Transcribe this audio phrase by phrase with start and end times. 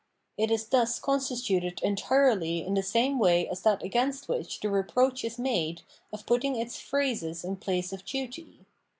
[0.35, 5.23] It is thus constituted entirely in the same way as that against which the reproach
[5.23, 8.65] is made of putting its phrases in place of duty.